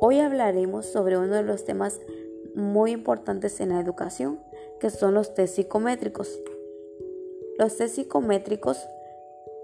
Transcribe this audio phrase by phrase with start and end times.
[0.00, 2.00] Hoy hablaremos sobre uno de los temas
[2.54, 4.38] muy importantes en la educación,
[4.78, 6.40] que son los test psicométricos.
[7.58, 8.78] Los test psicométricos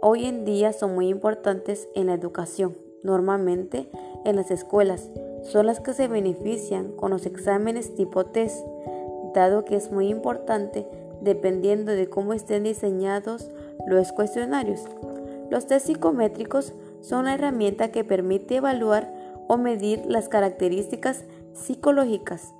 [0.03, 2.77] hoy en día son muy importantes en la educación.
[3.05, 3.89] Normalmente
[4.25, 5.09] en las escuelas
[5.45, 8.66] son las que se benefician con los exámenes tipo test,
[9.35, 10.85] dado que es muy importante
[11.21, 13.53] dependiendo de cómo estén diseñados
[13.87, 14.80] los cuestionarios.
[15.48, 19.14] Los test psicométricos son una herramienta que permite evaluar
[19.48, 22.54] o medir las características psicológicas.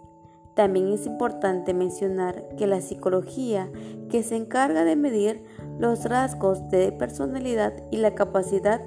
[0.55, 3.71] También es importante mencionar que la psicología
[4.09, 5.43] que se encarga de medir
[5.79, 8.81] los rasgos de personalidad y la capacidad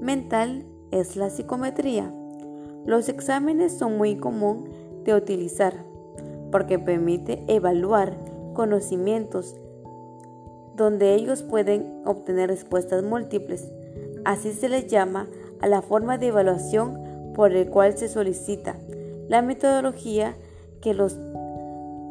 [0.00, 2.12] mental es la psicometría.
[2.84, 4.68] Los exámenes son muy común
[5.04, 5.84] de utilizar
[6.52, 8.16] porque permite evaluar
[8.52, 9.56] conocimientos
[10.76, 13.72] donde ellos pueden obtener respuestas múltiples.
[14.24, 15.28] Así se les llama
[15.60, 17.03] a la forma de evaluación
[17.34, 18.76] por el cual se solicita.
[19.28, 20.36] La metodología
[20.80, 21.16] que los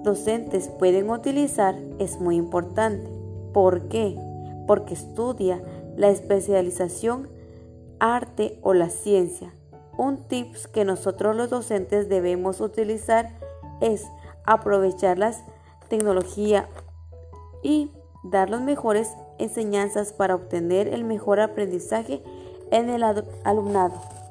[0.04, 3.10] docentes pueden utilizar es muy importante.
[3.54, 4.18] ¿Por qué?
[4.68, 5.62] Porque estudia
[5.96, 7.30] la especialización,
[8.00, 9.54] arte o la ciencia.
[9.98, 13.30] Un tips que nosotros los docentes debemos utilizar
[13.80, 14.04] es
[14.46, 15.34] aprovechar la
[15.88, 16.68] tecnología
[17.62, 17.92] y
[18.24, 22.24] dar las mejores enseñanzas para obtener el mejor aprendizaje
[22.72, 23.04] en el
[23.44, 24.23] alumnado.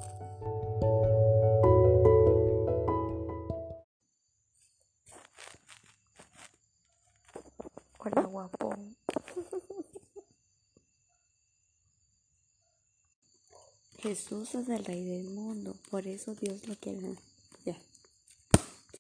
[13.99, 17.15] Jesús es el rey del mundo, por eso Dios lo quiere.